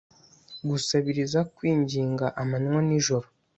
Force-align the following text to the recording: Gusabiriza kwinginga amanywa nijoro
Gusabiriza 0.69 1.39
kwinginga 1.55 2.25
amanywa 2.41 2.79
nijoro 2.87 3.27